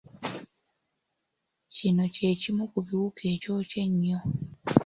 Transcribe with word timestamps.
Kino 1.75 2.03
kye 2.15 2.29
kimu 2.41 2.63
ku 2.71 2.79
biwuka 2.85 3.21
ekyokya 3.33 3.79
ennyo. 3.85 4.19